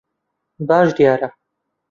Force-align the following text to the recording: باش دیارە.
باش 0.67 0.89
دیارە. 0.97 1.29